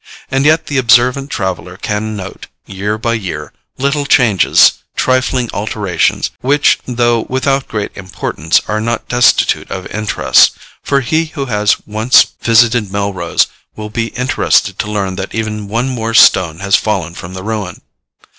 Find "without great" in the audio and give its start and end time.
7.29-7.91